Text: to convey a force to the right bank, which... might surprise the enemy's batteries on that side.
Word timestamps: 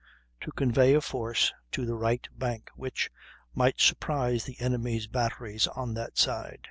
to 0.39 0.51
convey 0.53 0.95
a 0.95 0.99
force 0.99 1.53
to 1.71 1.85
the 1.85 1.93
right 1.93 2.27
bank, 2.35 2.71
which... 2.75 3.11
might 3.53 3.79
surprise 3.79 4.45
the 4.45 4.59
enemy's 4.59 5.05
batteries 5.05 5.67
on 5.67 5.93
that 5.93 6.17
side. 6.17 6.57